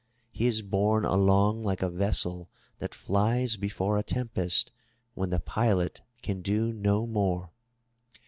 He 0.31 0.47
is 0.47 0.63
borne 0.63 1.05
along 1.05 1.61
like 1.63 1.83
a 1.83 1.87
vessel 1.91 2.49
that 2.79 2.95
flies 2.95 3.55
be 3.55 3.69
fore 3.69 3.99
a 3.99 4.03
tempest, 4.03 4.71
when 5.13 5.29
the 5.29 5.39
pilot 5.39 6.01
can 6.23 6.41
do 6.41 6.73
no 6.73 7.05
more. 7.05 7.51